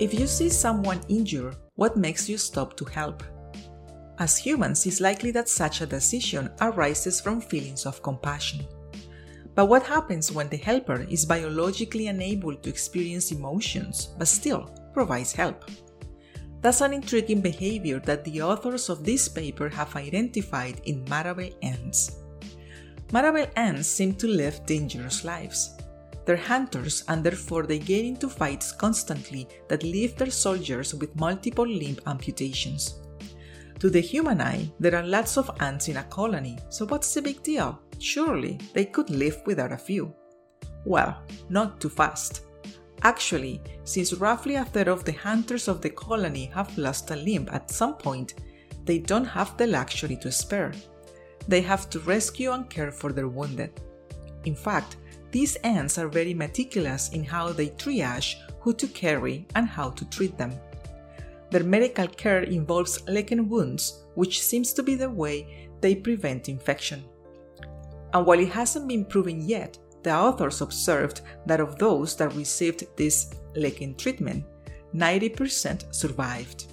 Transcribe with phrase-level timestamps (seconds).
[0.00, 3.24] If you see someone injured, what makes you stop to help?
[4.20, 8.64] As humans, it's likely that such a decision arises from feelings of compassion.
[9.56, 15.32] But what happens when the helper is biologically unable to experience emotions but still provides
[15.32, 15.64] help?
[16.60, 22.18] That's an intriguing behavior that the authors of this paper have identified in Matabele ants.
[23.08, 25.74] Matabele ants seem to live dangerous lives.
[26.28, 31.66] They're hunters and therefore they get into fights constantly that leave their soldiers with multiple
[31.66, 32.96] limb amputations.
[33.78, 37.22] To the human eye, there are lots of ants in a colony, so what's the
[37.22, 37.80] big deal?
[37.98, 40.14] Surely they could live without a few.
[40.84, 41.16] Well,
[41.48, 42.42] not too fast.
[43.00, 47.48] Actually, since roughly a third of the hunters of the colony have lost a limb
[47.52, 48.34] at some point,
[48.84, 50.74] they don't have the luxury to spare.
[51.46, 53.80] They have to rescue and care for their wounded.
[54.44, 54.98] In fact,
[55.30, 60.04] these ants are very meticulous in how they triage who to carry and how to
[60.06, 60.52] treat them.
[61.50, 67.04] Their medical care involves licking wounds, which seems to be the way they prevent infection.
[68.12, 72.86] And while it hasn't been proven yet, the authors observed that of those that received
[72.96, 74.44] this licking treatment,
[74.94, 76.66] 90% survived.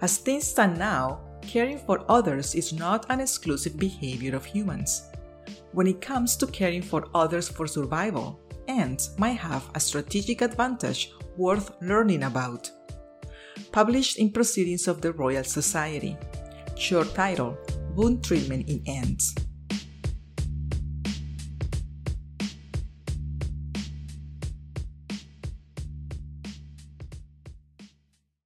[0.00, 5.10] As things stand now, caring for others is not an exclusive behavior of humans
[5.76, 11.12] when it comes to caring for others for survival, ants might have a strategic advantage
[11.36, 12.70] worth learning about.
[13.72, 16.16] Published in Proceedings of the Royal Society.
[16.78, 17.58] Short title
[17.94, 19.34] Wound Treatment in Ants.